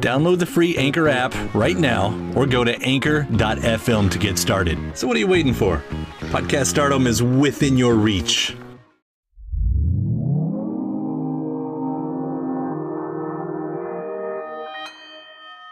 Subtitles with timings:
[0.00, 4.78] Download the free Anchor app right now or go to anchor.fm to get started.
[4.96, 5.82] So, what are you waiting for?
[6.30, 8.54] Podcast stardom is within your reach.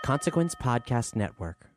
[0.05, 1.74] Consequence Podcast Network.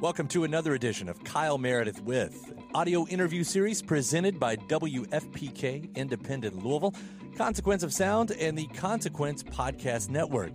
[0.00, 5.94] Welcome to another edition of Kyle Meredith with, an audio interview series presented by WFPK
[5.94, 6.94] Independent Louisville,
[7.36, 10.52] Consequence of Sound, and the Consequence Podcast Network.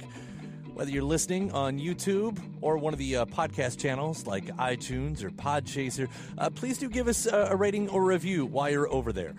[0.73, 5.29] Whether you're listening on YouTube or one of the uh, podcast channels like iTunes or
[5.29, 9.35] Podchaser, uh, please do give us a, a rating or review while you're over there.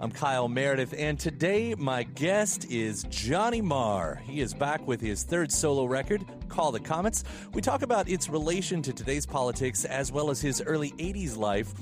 [0.00, 4.22] I'm Kyle Meredith, and today my guest is Johnny Marr.
[4.24, 7.24] He is back with his third solo record, Call the Comets.
[7.52, 11.74] We talk about its relation to today's politics as well as his early 80s life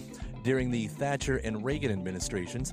[0.43, 2.73] during the Thatcher and Reagan administrations.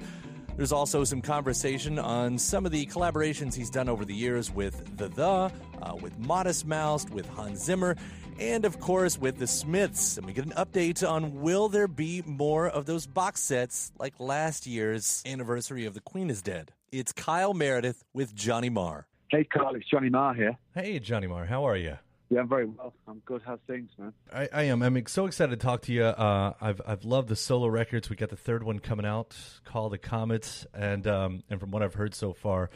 [0.56, 4.96] There's also some conversation on some of the collaborations he's done over the years with
[4.96, 5.52] The The,
[5.82, 7.98] uh, with Modest Mouse, with Hans Zimmer,
[8.40, 10.18] and of course with the Smiths.
[10.18, 14.20] And we get an update on will there be more of those box sets like
[14.20, 16.72] last year's anniversary of The Queen is Dead?
[16.92, 19.08] It's Kyle Meredith with Johnny Marr.
[19.30, 20.58] Hey, Carl, it's Johnny Marr here.
[20.76, 21.98] Hey, Johnny Marr, how are you?
[22.30, 22.94] Yeah, I'm very well.
[23.08, 23.42] I'm good.
[23.46, 24.14] How's things, man?
[24.34, 24.82] I, I am.
[24.82, 26.04] I'm so excited to talk to you.
[26.04, 28.10] Uh, I've I've loved the solo records.
[28.10, 31.84] We got the third one coming out called The Comets, and um, and from what
[31.84, 32.72] I've heard so far,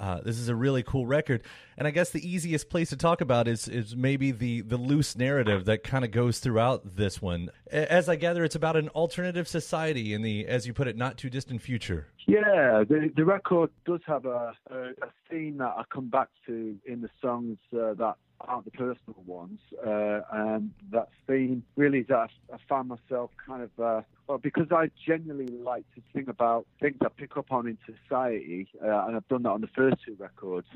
[0.00, 1.42] uh, this is a really cool record.
[1.76, 5.14] And I guess the easiest place to talk about is is maybe the the loose
[5.14, 7.50] narrative that kind of goes throughout this one.
[7.70, 11.18] As I gather, it's about an alternative society in the, as you put it, not
[11.18, 12.08] too distant future.
[12.26, 16.76] Yeah, the the record does have a a, a theme that I come back to
[16.86, 18.16] in the songs uh, that
[18.48, 23.70] aren't the personal ones, uh, and that theme really that I, found myself kind of
[23.82, 27.78] uh, well because I genuinely like to sing about things I pick up on in
[27.84, 30.66] society, uh, and I've done that on the first two records.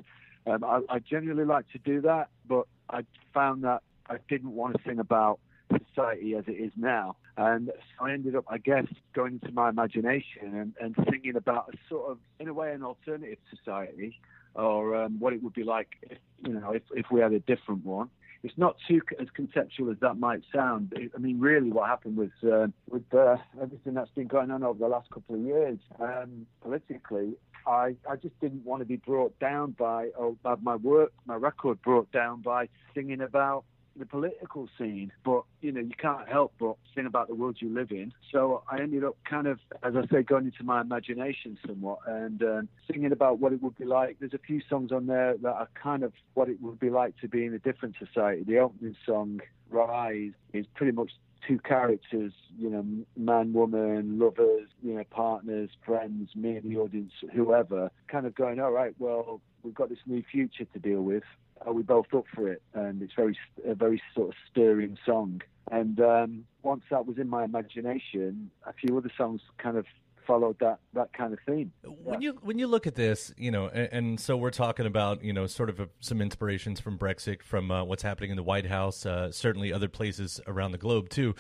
[0.47, 4.77] Um, I, I genuinely like to do that, but I found that I didn't want
[4.77, 5.41] to sing about
[5.89, 7.16] society as it is now.
[7.36, 11.72] And so I ended up, I guess, going into my imagination and, and thinking about
[11.72, 14.21] a sort of, in a way, an alternative society
[14.54, 17.41] or um, what it would be like if, you know, if, if we had a
[17.41, 18.10] different one.
[18.42, 20.92] It's not too as conceptual as that might sound.
[21.15, 24.78] I mean, really, what happened was uh, with uh, everything that's been going on over
[24.78, 27.33] the last couple of years um, politically.
[27.66, 31.36] I, I just didn't want to be brought down by, or have my work, my
[31.36, 33.65] record brought down by singing about
[33.96, 37.72] the political scene, but you know you can't help but think about the world you
[37.72, 38.12] live in.
[38.32, 42.42] So I ended up kind of, as I say, going into my imagination somewhat and
[42.42, 44.16] um, singing about what it would be like.
[44.18, 47.18] There's a few songs on there that are kind of what it would be like
[47.20, 48.42] to be in a different society.
[48.44, 51.10] The opening song, "Rise," is pretty much
[51.46, 52.84] two characters, you know,
[53.16, 58.60] man, woman, lovers, you know, partners, friends, me and the audience, whoever, kind of going,
[58.60, 61.22] all right, well, we've got this new future to deal with.
[61.66, 62.63] Are we both up for it?
[62.75, 65.43] And it's very, a very sort of stirring song.
[65.71, 69.87] And um, once that was in my imagination, a few other songs kind of
[70.27, 71.72] followed that that kind of theme.
[71.83, 75.22] When you when you look at this, you know, and, and so we're talking about
[75.22, 78.43] you know sort of a, some inspirations from Brexit, from uh, what's happening in the
[78.43, 81.34] White House, uh, certainly other places around the globe too.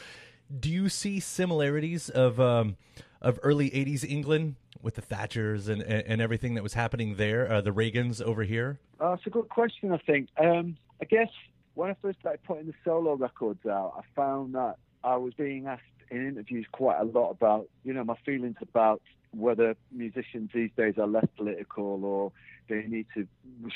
[0.58, 2.76] Do you see similarities of um,
[3.20, 7.50] of early '80s England with the Thatchers and, and, and everything that was happening there,
[7.50, 8.78] uh, the Reagans over here?
[9.00, 9.90] Uh, it's a good question.
[9.90, 10.28] I think.
[10.38, 11.28] Um, I guess
[11.74, 15.66] when I first started putting the solo records out, I found that I was being
[15.66, 19.02] asked in interviews quite a lot about, you know, my feelings about
[19.32, 22.32] whether musicians these days are less political or
[22.68, 23.26] they need to,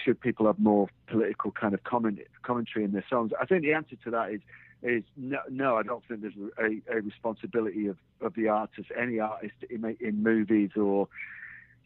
[0.04, 3.32] should people have more political kind of comment, commentary in their songs.
[3.40, 4.40] I think the answer to that is,
[4.82, 9.18] is no, no I don't think there's a, a responsibility of, of the artist, any
[9.18, 11.08] artist in, in movies or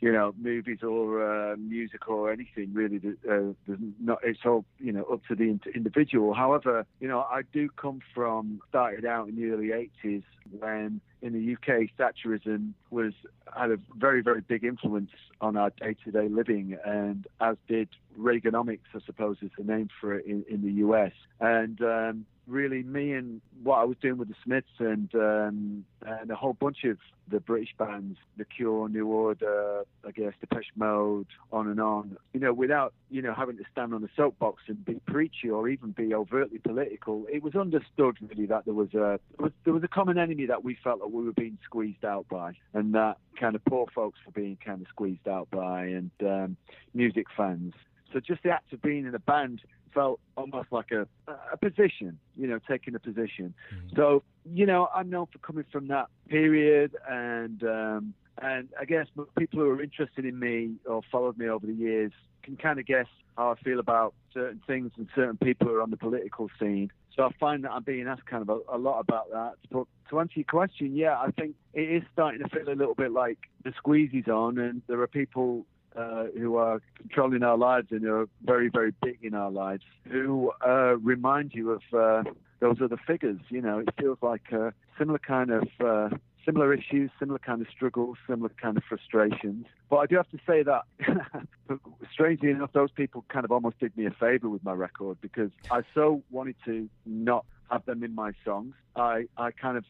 [0.02, 3.00] you know, movies or uh, music or anything really.
[3.30, 3.52] Uh,
[4.00, 6.34] not, it's all you know up to the individual.
[6.34, 10.24] However, you know, I do come from started out in the early '80s
[10.58, 13.12] when in the UK Thatcherism was
[13.56, 15.10] had a very very big influence
[15.40, 20.26] on our day-to-day living, and as did Reaganomics, I suppose is the name for it
[20.26, 21.12] in, in the US.
[21.40, 26.30] And um, really me and what I was doing with the Smiths and um, and
[26.30, 26.98] a whole bunch of
[27.28, 32.16] the British bands, The Cure, New Order, I guess Depeche Mode, on and on.
[32.32, 35.68] You know, without you know having to stand on a soapbox and be preachy or
[35.68, 39.74] even be overtly political, it was understood really that there was a there was, there
[39.74, 42.81] was a common enemy that we felt that we were being squeezed out by, and
[42.90, 46.56] that kind of poor folks were being kind of squeezed out by, and um,
[46.93, 47.75] music fans.
[48.12, 49.62] So just the act of being in a band
[49.94, 51.06] felt almost like a,
[51.52, 53.55] a position, you know, taking a position.
[53.75, 53.96] Mm-hmm.
[53.96, 59.06] So, you know, I'm known for coming from that period and, um, and I guess
[59.38, 62.12] people who are interested in me or followed me over the years
[62.43, 63.06] can kind of guess
[63.37, 66.90] how I feel about certain things and certain people who are on the political scene.
[67.14, 69.55] So I find that I'm being asked kind of a, a, lot about that.
[69.70, 72.94] But to answer your question, yeah, I think it is starting to feel a little
[72.94, 77.58] bit like the squeeze is on, and there are people uh, who are controlling our
[77.58, 81.82] lives and who are very, very big in our lives, who uh, remind you of
[81.93, 82.31] uh,
[82.61, 83.40] those other figures.
[83.50, 86.08] You know, it feels like a similar kind of uh,
[86.44, 89.66] similar issues, similar kind of struggles, similar kind of frustrations.
[89.90, 90.82] But I do have to say that,
[92.12, 95.50] strangely enough, those people kind of almost did me a favor with my record because
[95.70, 98.74] I so wanted to not have them in my songs.
[98.96, 99.84] I, I kind of,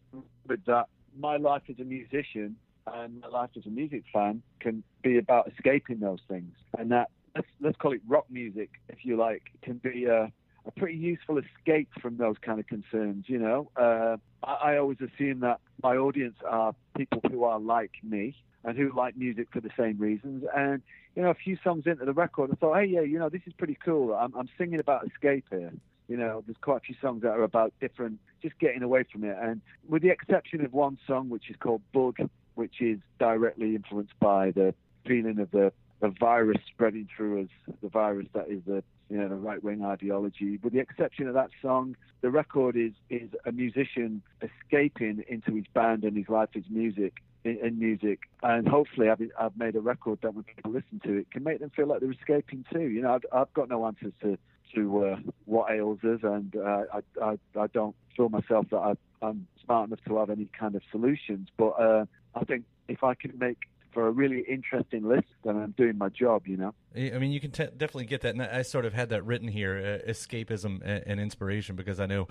[0.47, 0.87] with that,
[1.19, 2.57] my life as a musician
[2.87, 6.53] and my life as a music fan can be about escaping those things.
[6.79, 10.33] And that let's, let's call it rock music, if you like, can be a,
[10.67, 13.25] a pretty useful escape from those kind of concerns.
[13.29, 17.93] You know, uh, I, I always assume that my audience are people who are like
[18.03, 20.45] me and who like music for the same reasons.
[20.55, 20.83] And
[21.17, 23.43] you know, a few songs into the record, I thought, hey, yeah, you know, this
[23.47, 24.15] is pretty cool.
[24.15, 25.73] I'm, I'm singing about escape here.
[26.09, 29.25] You know, there's quite a few songs that are about different, just getting away from
[29.25, 29.37] it.
[29.41, 32.17] And with the exception of one song, which is called Bug,
[32.55, 34.75] which is directly influenced by the
[35.07, 39.29] feeling of the, the virus spreading through us, the virus that is the you know
[39.29, 40.59] the right wing ideology.
[40.63, 45.65] With the exception of that song, the record is is a musician escaping into his
[45.73, 49.81] band and his life, his music, in, in, music, and hopefully I've, I've made a
[49.81, 52.83] record that when people listen to it can make them feel like they're escaping too.
[52.83, 54.37] You know, I've, I've got no answers to
[54.75, 58.95] to uh, what ails us, and uh, I, I I don't feel myself that I,
[59.25, 63.15] I'm smart enough to have any kind of solutions, but uh, I think if I
[63.15, 63.59] can make
[63.93, 66.75] for a really interesting list, then I'm doing my job, you know.
[66.97, 68.35] I mean, you can definitely get that.
[68.35, 72.07] And I sort of had that written here uh, escapism and, and, inspiration because I
[72.07, 72.29] know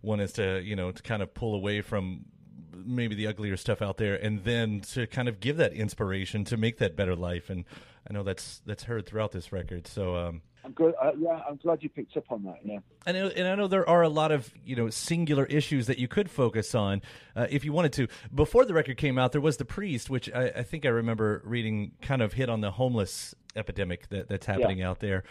[0.00, 2.24] one is to, you know, to kind of pull away from
[2.74, 6.56] maybe the uglier stuff out there and then to kind of give that inspiration to
[6.56, 7.50] make that better life.
[7.50, 7.64] And
[8.08, 9.86] I know that's that's heard throughout this record.
[9.86, 10.94] So, um, I'm good.
[11.00, 12.58] Uh, yeah, I'm glad you picked up on that.
[12.64, 15.98] Yeah, and and I know there are a lot of you know singular issues that
[15.98, 17.02] you could focus on
[17.34, 18.08] uh, if you wanted to.
[18.34, 21.42] Before the record came out, there was the priest, which I, I think I remember
[21.44, 24.90] reading kind of hit on the homeless epidemic that, that's happening yeah.
[24.90, 25.24] out there.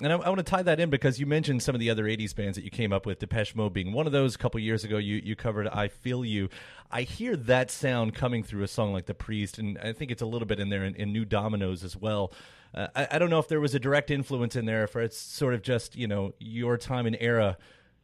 [0.00, 2.04] And I, I, want to tie that in because you mentioned some of the other
[2.04, 4.36] 80s bands that you came up with, Depeche Mode being one of those.
[4.36, 6.48] A couple years ago, you, you covered I Feel You.
[6.90, 10.22] I hear that sound coming through a song like The Priest, and I think it's
[10.22, 12.32] a little bit in there in, in New Dominions as well.
[12.74, 15.18] Uh, I, I, don't know if there was a direct influence in there, if it's
[15.18, 17.56] sort of just you know your time and era,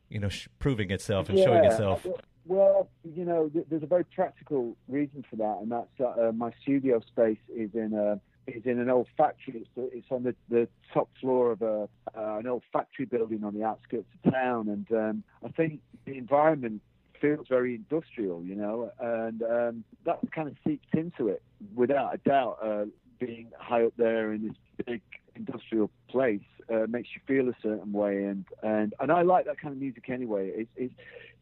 [0.08, 1.44] you know, sh- proving itself and yeah.
[1.44, 2.06] showing itself.
[2.46, 6.52] Well, you know, th- there's a very practical reason for that, and that's uh, my
[6.62, 9.54] studio space is in a is in an old factory.
[9.56, 13.54] It's, it's on the, the top floor of a uh, an old factory building on
[13.54, 16.82] the outskirts of town, and um, I think the environment
[17.20, 21.42] feels very industrial, you know, and um, that kind of seeped into it
[21.74, 22.58] without a doubt.
[22.62, 22.84] Uh,
[23.18, 25.02] being high up there in this big
[25.36, 26.40] industrial place
[26.72, 29.80] uh, makes you feel a certain way, and and and I like that kind of
[29.80, 30.50] music anyway.
[30.54, 30.94] It's, it's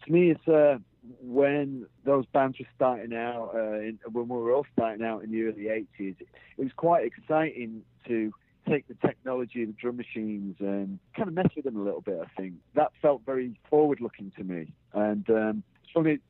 [0.05, 0.79] to me, it's uh,
[1.21, 5.31] when those bands were starting out, uh, in, when we were all starting out in
[5.31, 6.17] the early '80s.
[6.21, 8.33] It was quite exciting to
[8.69, 12.01] take the technology of the drum machines and kind of mess with them a little
[12.01, 12.21] bit.
[12.21, 16.23] I think that felt very forward-looking to me, and um, it's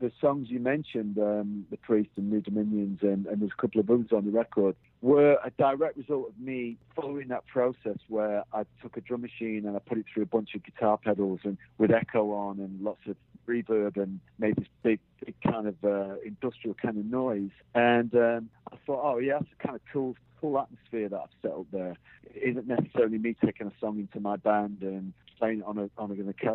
[0.00, 3.80] the songs you mentioned, um, The Priest and New Dominions, and, and there's a couple
[3.80, 8.44] of others on the record, were a direct result of me following that process where
[8.52, 11.40] I took a drum machine and I put it through a bunch of guitar pedals
[11.44, 13.16] and with echo on and lots of
[13.48, 17.50] reverb and made this big, big kind of uh, industrial kind of noise.
[17.74, 21.28] And um, I thought, oh yeah, that's a kind of cool, cool atmosphere that I've
[21.42, 21.96] set up there.
[22.24, 26.10] It isn't necessarily me taking a song into my band and playing on a on
[26.10, 26.14] a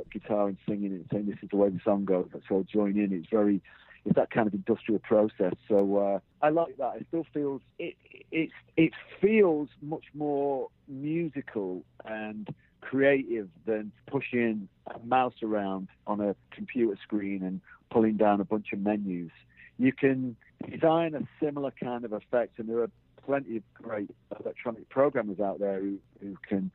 [0.09, 2.27] guitar and singing and saying this is the way the song goes.
[2.47, 3.13] So I'll join in.
[3.13, 3.61] It's very
[4.05, 5.53] it's that kind of industrial process.
[5.67, 6.97] So uh, I like that.
[6.97, 7.95] It still feels it
[8.31, 16.35] it it feels much more musical and creative than pushing a mouse around on a
[16.51, 19.31] computer screen and pulling down a bunch of menus.
[19.79, 20.35] You can
[20.69, 22.89] design a similar kind of effect, and there are
[23.25, 24.09] plenty of great
[24.39, 26.71] electronic programmers out there who, who can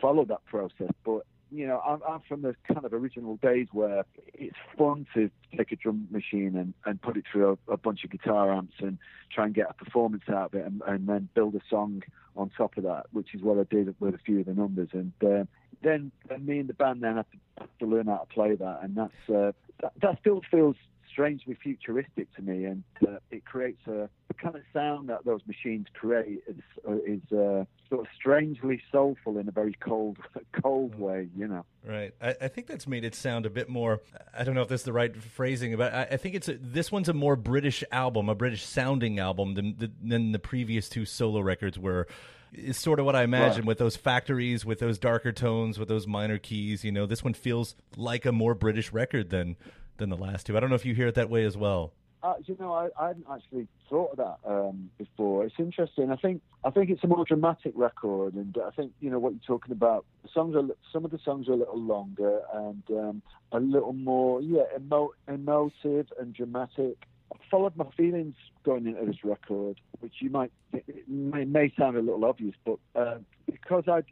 [0.00, 0.90] follow that process.
[1.04, 1.22] But
[1.52, 4.04] you know, I'm, I'm, from the kind of original days where
[4.34, 8.04] it's fun to take a drum machine and, and put it through a, a bunch
[8.04, 8.98] of guitar amps and
[9.30, 12.02] try and get a performance out of it and, and, then build a song
[12.36, 14.88] on top of that, which is what I did with a few of the numbers.
[14.92, 15.44] And uh,
[15.82, 18.96] then, me and the band then have to, to learn how to play that, and
[18.96, 20.76] that's uh, that, that still feels
[21.12, 25.40] strangely futuristic to me, and uh, it creates a the kind of sound that those
[25.46, 26.56] machines create is,
[26.88, 30.18] uh, is uh, sort of strangely soulful in a very cold,
[30.62, 31.64] cold way, you know.
[31.86, 32.12] Right.
[32.20, 34.00] I, I, think that's made it sound a bit more.
[34.36, 36.90] I don't know if that's the right phrasing, but I, I think it's a, this
[36.90, 41.04] one's a more British album, a British sounding album than the, than the previous two
[41.04, 42.06] solo records were.
[42.54, 43.68] Is sort of what I imagine right.
[43.68, 46.84] with those factories, with those darker tones, with those minor keys.
[46.84, 49.56] You know, this one feels like a more British record than
[50.02, 50.56] than the last two.
[50.56, 51.92] I don't know if you hear it that way as well.
[52.22, 55.44] Uh, you know, I, I hadn't actually thought of that um, before.
[55.44, 56.10] It's interesting.
[56.12, 59.32] I think I think it's a more dramatic record, and I think you know what
[59.32, 60.04] you're talking about.
[60.22, 63.92] The songs are some of the songs are a little longer and um, a little
[63.92, 66.96] more, yeah, emo- emotive and dramatic.
[67.32, 71.96] I followed my feelings going into this record, which you might it may, may sound
[71.96, 74.02] a little obvious, but uh, because I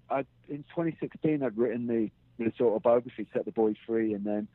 [0.49, 4.49] in 2016 I'd written the this autobiography, Set the Boy Free, and then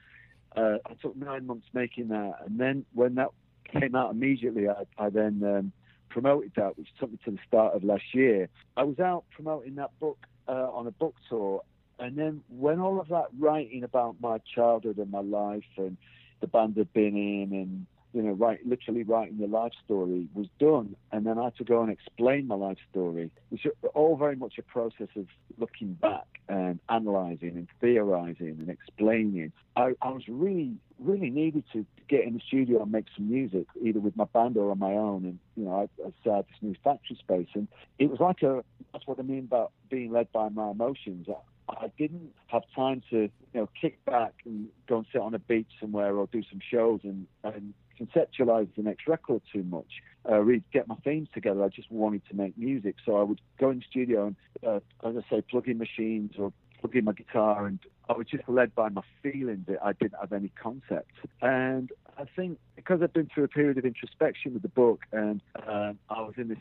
[0.55, 3.29] uh, I took nine months making that, and then when that
[3.71, 5.71] came out immediately, I, I then um,
[6.09, 8.49] promoted that, which took me to the start of last year.
[8.77, 11.61] I was out promoting that book uh, on a book tour,
[11.99, 15.97] and then when all of that writing about my childhood and my life and
[16.41, 20.47] the band I'd been in and you know, write, literally writing the life story was
[20.57, 24.15] done, and then I had to go and explain my life story, which are all
[24.15, 29.51] very much a process of looking back and analysing and theorising and explaining.
[29.75, 33.65] I, I was really, really needed to get in the studio and make some music,
[33.81, 36.61] either with my band or on my own, and you know, I, I started this
[36.61, 37.67] new factory space, and
[37.99, 41.27] it was like a, that's what I mean about being led by my emotions.
[41.27, 41.33] I,
[41.67, 45.39] I didn't have time to, you know, kick back and go and sit on a
[45.39, 50.39] beach somewhere or do some shows and, and conceptualize the next record too much, uh,
[50.39, 51.63] really get my themes together.
[51.63, 52.95] I just wanted to make music.
[53.05, 54.35] So I would go in studio and,
[54.65, 58.27] uh, as I say, plug in machines or plug in my guitar and I was
[58.27, 59.67] just led by my feelings.
[59.83, 61.11] I didn't have any concept.
[61.41, 65.41] And I think because I've been through a period of introspection with the book and
[65.67, 66.59] um, I was in this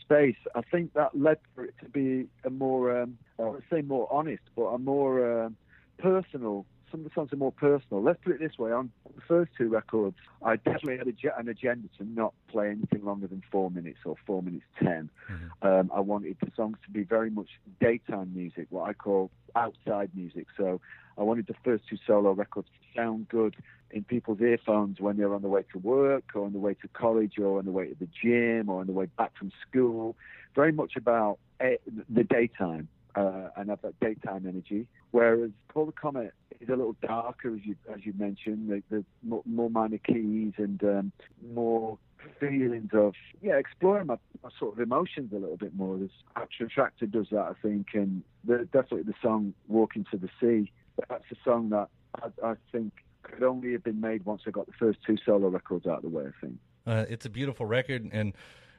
[0.00, 3.82] space, I think that led for it to be a more, um, I would say
[3.82, 5.56] more honest, but a more um,
[5.98, 8.02] personal some of the songs are more personal.
[8.02, 11.48] Let's put it this way: on the first two records, I definitely had a, an
[11.48, 15.66] agenda to not play anything longer than four minutes or four minutes 10 mm-hmm.
[15.66, 17.48] um, I wanted the songs to be very much
[17.80, 20.46] daytime music, what I call outside music.
[20.56, 20.80] So
[21.18, 23.56] I wanted the first two solo records to sound good
[23.90, 26.88] in people's earphones when they're on the way to work or on the way to
[26.88, 30.16] college or on the way to the gym or on the way back from school.
[30.54, 31.76] Very much about eh,
[32.08, 34.86] the daytime uh, and have that daytime energy.
[35.10, 38.70] Whereas Call the Comet is a little darker, as you as you mentioned.
[38.70, 41.12] Like there's more, more minor keys and um,
[41.52, 41.98] more
[42.40, 45.96] feelings of yeah, exploring my, my, sort of emotions a little bit more.
[45.98, 50.28] There's Actor Attractor does that, I think, and the, definitely the song "Walk Into the
[50.40, 50.70] Sea."
[51.08, 51.88] That's a song that
[52.22, 52.92] I, I think
[53.22, 56.02] could only have been made once I got the first two solo records out of
[56.02, 56.24] the way.
[56.26, 58.34] I think uh, it's a beautiful record and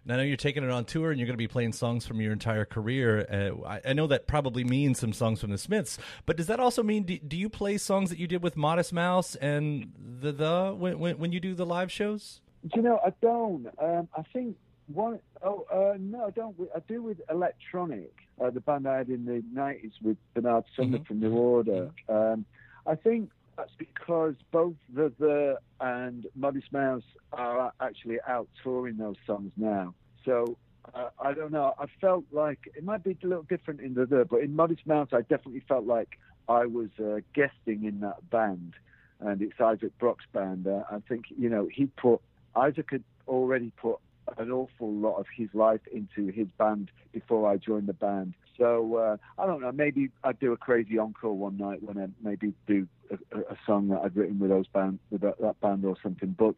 [0.07, 2.07] Now, I know you're taking it on tour and you're going to be playing songs
[2.07, 3.27] from your entire career.
[3.29, 6.61] Uh, I, I, know that probably means some songs from the Smiths, but does that
[6.61, 10.31] also mean do, do you play songs that you did with Modest Mouse and The
[10.31, 12.39] The when, when, when you do the live shows?
[12.73, 13.67] You know, I don't.
[13.79, 14.55] Um, I think
[14.87, 16.55] one oh uh, no, I don't.
[16.73, 20.99] I do with Electronic, uh, the band I had in the '90s with Bernard Sumner
[20.99, 21.03] mm-hmm.
[21.03, 21.91] from New Order.
[22.07, 22.45] Um,
[22.85, 29.15] I think that's because both The The and Modest Mouse are actually out touring those
[29.25, 29.93] songs now.
[30.23, 30.57] So
[30.93, 31.73] uh, I don't know.
[31.79, 34.85] I felt like it might be a little different in The The, but in Modest
[34.85, 38.75] Mouse, I definitely felt like I was uh, guesting in that band,
[39.19, 40.67] and it's Isaac Brock's band.
[40.67, 42.21] Uh, I think you know he put
[42.55, 43.99] Isaac had already put
[44.37, 48.33] an awful lot of his life into his band before I joined the band.
[48.57, 49.71] So uh, I don't know.
[49.71, 53.89] Maybe I'd do a crazy encore one night when I maybe do a, a song
[53.89, 56.35] that I'd written with those band with that, that band or something.
[56.37, 56.55] But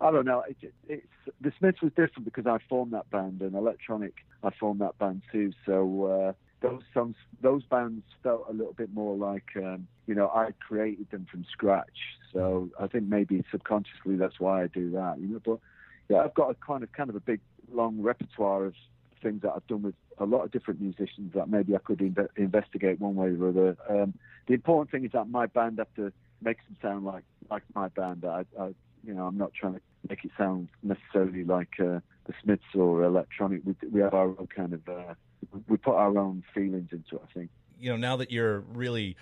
[0.00, 0.42] I don't know.
[0.48, 1.06] It, it's
[1.40, 4.14] the Smiths was different because I formed that band and Electronic.
[4.42, 5.52] I formed that band too.
[5.66, 6.32] So uh,
[6.62, 11.10] those songs, those bands felt a little bit more like um, you know I created
[11.10, 12.16] them from scratch.
[12.32, 15.18] So I think maybe subconsciously that's why I do that.
[15.20, 15.58] You know, but
[16.08, 17.40] yeah, I've got a kind of kind of a big
[17.72, 18.74] long repertoire of
[19.22, 22.28] things that I've done with a lot of different musicians that maybe I could inve-
[22.36, 23.76] investigate one way or other.
[23.88, 24.14] Um,
[24.46, 26.12] the important thing is that my band have to
[26.42, 28.24] make them sound like like my band.
[28.24, 28.74] I, I
[29.04, 33.02] you know, I'm not trying to make it sound necessarily like uh, the Smiths or
[33.02, 33.62] Electronic.
[33.64, 35.14] We, we have our own kind of, uh,
[35.68, 37.22] we put our own feelings into it.
[37.28, 37.50] I think.
[37.80, 39.16] You know, now that you're really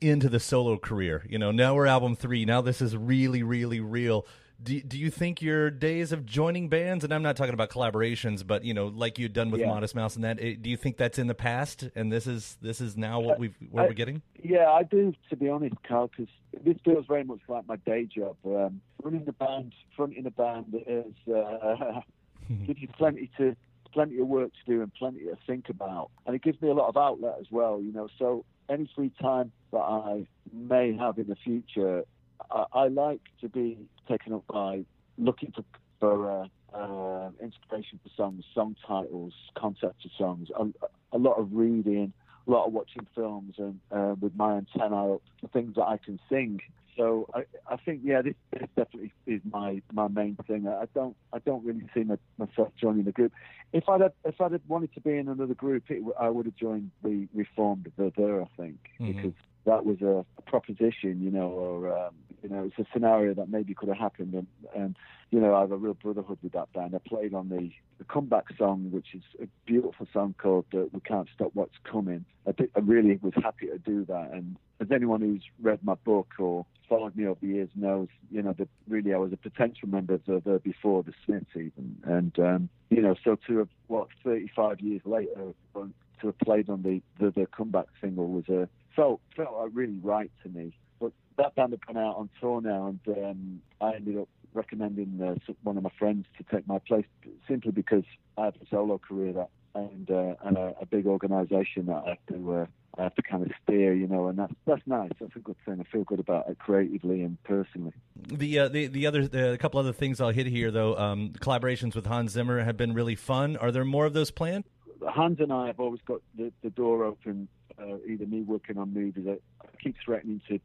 [0.00, 2.44] into the solo career, you know, now we're album three.
[2.44, 4.24] Now this is really, really real
[4.62, 8.46] do, do you think your days of joining bands and i'm not talking about collaborations
[8.46, 9.68] but you know like you'd done with yeah.
[9.68, 12.80] Modest Mouse and that do you think that's in the past and this is this
[12.80, 16.08] is now what we've what I, we're getting yeah i do to be honest carl
[16.08, 16.32] because
[16.64, 20.74] this feels very much like my day job um, running the band fronting a band
[20.86, 22.00] is uh,
[22.66, 23.54] gives you plenty to
[23.92, 26.74] plenty of work to do and plenty to think about and it gives me a
[26.74, 31.16] lot of outlet as well you know so any free time that i may have
[31.18, 32.04] in the future
[32.50, 33.78] I, I like to be
[34.08, 34.84] taken up by
[35.16, 35.64] looking for,
[36.00, 41.48] for uh, uh, inspiration for songs, song titles, concepts of songs, a, a, lot of
[41.52, 42.12] reading,
[42.46, 45.98] a lot of watching films, and uh, with my antenna up for things that I
[45.98, 46.60] can sing.
[46.96, 50.66] So I, I think yeah, this, this definitely is my, my main thing.
[50.66, 53.32] I don't I don't really see my, myself joining the group.
[53.72, 56.56] If I'd have, if I'd wanted to be in another group, it, I would have
[56.56, 59.12] joined the reformed There, I think, mm-hmm.
[59.12, 59.32] because
[59.64, 63.48] that was a, a proposition, you know, or um, you know, it's a scenario that
[63.48, 64.96] maybe could have happened, and, and
[65.30, 66.94] you know, I have a real brotherhood with that band.
[66.94, 71.00] I played on the, the comeback song, which is a beautiful song called uh, "We
[71.00, 75.20] Can't Stop What's Coming." I, I really was happy to do that, and as anyone
[75.20, 79.12] who's read my book or followed me over the years knows, you know, that really
[79.12, 83.02] I was a potential member of the, the before the Smiths even, and um, you
[83.02, 87.46] know, so to have what 35 years later to have played on the, the, the
[87.46, 90.72] comeback single was a felt felt like really right to me.
[91.00, 95.20] But that band had gone out on tour now, and um, I ended up recommending
[95.22, 97.06] uh, one of my friends to take my place
[97.46, 98.04] simply because
[98.36, 102.08] I have a solo career that and uh, and a, a big organisation that I
[102.10, 102.66] have to uh,
[102.98, 105.10] I have to kind of steer, you know, and that's that's nice.
[105.20, 105.80] That's a good thing.
[105.80, 107.92] I feel good about it creatively and personally.
[108.16, 110.96] The uh, the the other the, a couple other things I'll hit here though.
[110.96, 113.56] Um, collaborations with Hans Zimmer have been really fun.
[113.56, 114.64] Are there more of those planned?
[115.06, 117.46] Hans and I have always got the, the door open
[117.78, 119.26] uh, either me working on movies.
[119.28, 120.58] I, I, keep threatening to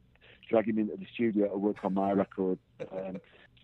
[0.49, 2.59] drag him into the studio to work on my record.
[2.91, 3.19] Um,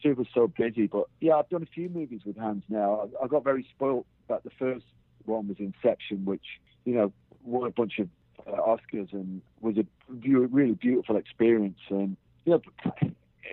[0.06, 3.10] was so busy, but yeah, I've done a few movies with Hans now.
[3.22, 4.86] I, I got very spoilt that the first
[5.26, 6.46] one was Inception, which
[6.86, 7.12] you know
[7.44, 8.08] won a bunch of
[8.48, 11.80] uh, Oscars and was a really beautiful experience.
[11.90, 12.16] And
[12.46, 12.62] you know,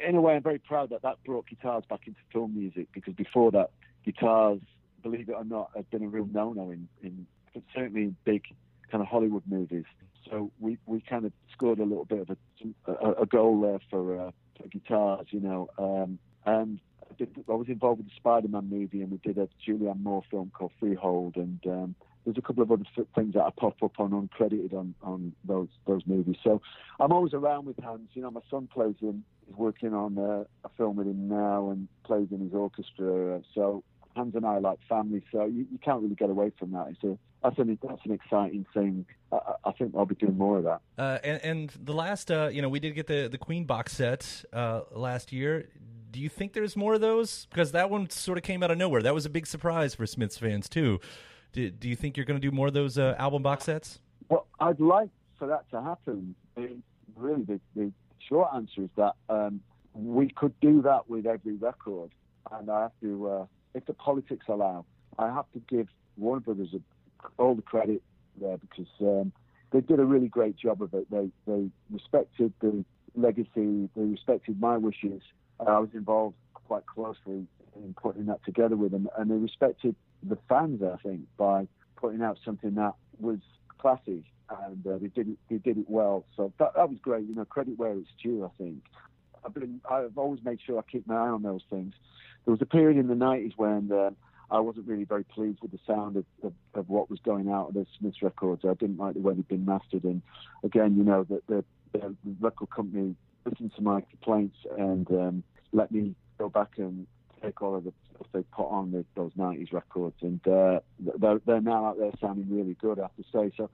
[0.07, 3.15] in a way, I'm very proud that that brought guitars back into film music because
[3.15, 3.71] before that,
[4.05, 4.61] guitars,
[5.03, 7.27] believe it or not, had been a real no-no in, in
[7.75, 8.45] certainly in big
[8.91, 9.85] kind of Hollywood movies.
[10.29, 13.81] So we, we kind of scored a little bit of a, a, a goal there
[13.91, 15.69] for, uh, for guitars, you know.
[15.79, 19.49] Um, and I, did, I, was involved with the Spider-Man movie, and we did a
[19.67, 22.85] Julianne Moore film called Freeheld, and um, there's a couple of other
[23.15, 26.37] things that I pop up on uncredited on, on those those movies.
[26.43, 26.61] So
[26.99, 28.11] I'm always around with Hans.
[28.15, 31.71] You know, my son plays in, he's working on uh, a film with him now
[31.71, 33.41] and plays in his orchestra.
[33.55, 33.85] So
[34.17, 36.89] Hans and I like family, so you, you can't really get away from that.
[36.91, 39.07] It's a, that's an that's an exciting thing.
[39.31, 40.81] I, I think I'll be doing more of that.
[40.99, 43.93] Uh, and, and the last, uh, you know, we did get the the Queen box
[43.93, 45.69] set uh, last year.
[46.11, 47.47] Do you think there's more of those?
[47.51, 49.03] Because that one sort of came out of nowhere.
[49.03, 50.99] That was a big surprise for Smiths fans too.
[51.53, 54.01] Do, do you think you're going to do more of those uh, album box sets?
[54.29, 56.35] Well, I'd like for that to happen.
[57.17, 57.93] really, the, the
[58.29, 59.61] short answer is that um,
[59.95, 62.11] we could do that with every record,
[62.51, 64.85] and I have to uh, if the politics allow.
[65.19, 66.75] I have to give Warner Brothers
[67.39, 68.03] all the credit
[68.41, 69.33] there because um,
[69.71, 71.07] they did a really great job of it.
[71.11, 72.85] They they respected the
[73.15, 73.89] legacy.
[73.95, 75.23] They respected my wishes.
[75.61, 80.39] I was involved quite closely in putting that together with them, and they respected the
[80.49, 80.83] fans.
[80.83, 83.39] I think by putting out something that was
[83.79, 85.39] classy and uh, they did it.
[85.51, 86.25] They did it well.
[86.37, 87.27] So that, that was great.
[87.27, 88.45] You know, credit where it's due.
[88.45, 88.83] I think.
[89.47, 89.81] I've been.
[89.89, 91.95] I've always made sure I keep my eye on those things.
[92.45, 94.11] There was a period in the '90s when uh,
[94.51, 97.69] I wasn't really very pleased with the sound of, of, of, what was going out
[97.69, 98.65] of the Smiths records.
[98.65, 100.05] I didn't like the way they'd been mastered.
[100.05, 100.23] And
[100.63, 105.91] again, you know, the, the, the record company listened to my complaints and um, let
[105.91, 107.07] me go back and
[107.43, 110.17] take all of the stuff they put on the, those 90s records.
[110.23, 110.81] And uh,
[111.19, 113.53] they're, they're now out there sounding really good, I have to say.
[113.57, 113.69] So,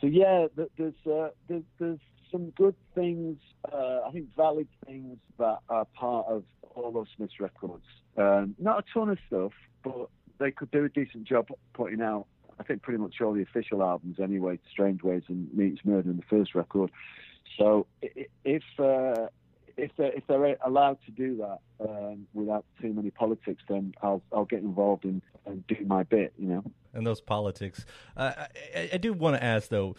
[0.00, 3.38] so yeah, there's, uh, there's, there's some good things,
[3.72, 7.84] uh, I think valid things that are part of all of Smiths records.
[8.16, 10.08] Um, not a ton of stuff, but
[10.38, 12.26] they could do a decent job putting out.
[12.58, 14.58] I think pretty much all the official albums anyway.
[14.70, 16.90] Strange Ways and Meets Murder in the first record.
[17.58, 17.86] So
[18.44, 19.28] if uh,
[19.76, 24.22] if they're, if they're allowed to do that um, without too many politics, then I'll
[24.32, 26.32] I'll get involved and, and do my bit.
[26.38, 26.64] You know.
[26.94, 27.84] And those politics.
[28.16, 28.32] Uh,
[28.74, 29.96] I, I do want to ask though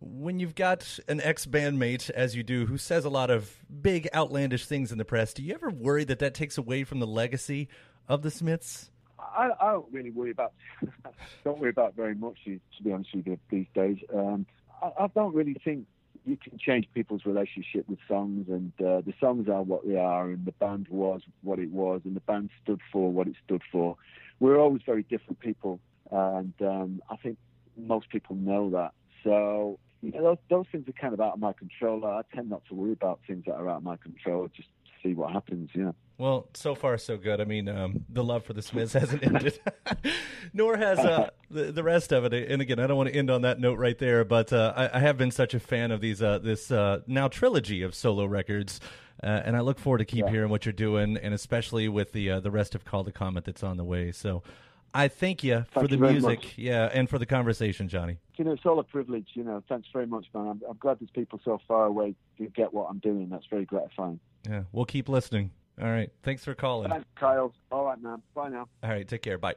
[0.00, 4.08] when you've got an ex bandmate, as you do, who says a lot of big,
[4.14, 7.06] outlandish things in the press, do you ever worry that that takes away from the
[7.06, 7.68] legacy
[8.08, 8.90] of the Smiths?
[9.18, 10.54] I, I don't really worry about
[11.44, 13.98] don't worry about very much to be honest with you these days.
[14.14, 14.46] Um,
[14.82, 15.86] I, I, don't really think
[16.24, 20.30] you can change people's relationship with songs, and uh, the songs are what they are,
[20.30, 23.62] and the band was what it was, and the band stood for what it stood
[23.70, 23.96] for.
[24.38, 27.36] We're always very different people, and um, I think
[27.76, 28.92] most people know that.
[29.22, 32.04] So you know, those, those things are kind of out of my control.
[32.04, 34.48] I tend not to worry about things that are out of my control.
[34.54, 34.68] Just
[35.02, 35.70] see what happens.
[35.74, 35.92] Yeah.
[36.18, 37.40] Well, so far so good.
[37.40, 39.58] I mean, um, the love for the Smiths hasn't ended,
[40.52, 42.34] nor has uh, the, the rest of it.
[42.34, 44.98] And again, I don't want to end on that note right there, but uh, I,
[44.98, 48.26] I, have been such a fan of these uh, this uh, now trilogy of solo
[48.26, 48.80] records.
[49.22, 50.30] Uh, and I look forward to keep yeah.
[50.30, 53.44] hearing what you're doing, and especially with the uh, the rest of Call the Comet
[53.44, 54.12] that's on the way.
[54.12, 54.42] So,
[54.92, 58.18] I thank you thank for the you music, yeah, and for the conversation, Johnny.
[58.36, 59.28] You know, it's all a privilege.
[59.34, 60.48] You know, thanks very much, man.
[60.48, 63.28] I'm, I'm glad there's people so far away who get what I'm doing.
[63.28, 64.18] That's very gratifying.
[64.48, 65.50] Yeah, we'll keep listening.
[65.80, 66.90] All right, thanks for calling.
[66.90, 67.54] Thanks, Kyle.
[67.70, 68.22] All right, man.
[68.34, 68.68] Bye now.
[68.82, 69.38] All right, take care.
[69.38, 69.54] Bye.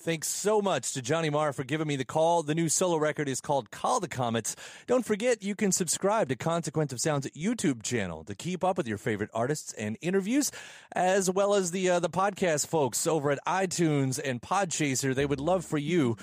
[0.00, 2.44] Thanks so much to Johnny Marr for giving me the call.
[2.44, 4.54] The new solo record is called Call the Comets.
[4.86, 8.86] Don't forget, you can subscribe to Consequence of Sound's YouTube channel to keep up with
[8.86, 10.52] your favorite artists and interviews,
[10.92, 15.16] as well as the uh, the podcast folks over at iTunes and Podchaser.
[15.16, 16.16] They would love for you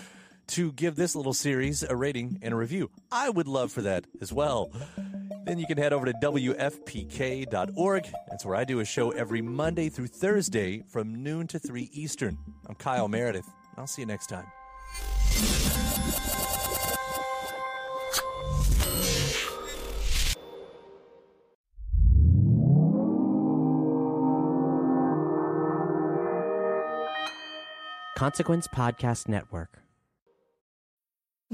[0.47, 2.89] to give this little series a rating and a review.
[3.11, 4.71] I would love for that as well.
[5.43, 8.03] Then you can head over to WFPK.org.
[8.29, 12.37] That's where I do a show every Monday through Thursday from noon to 3 Eastern.
[12.69, 13.45] I'm Kyle Meredith.
[13.77, 14.45] I'll see you next time.
[28.15, 29.84] Consequence Podcast Network.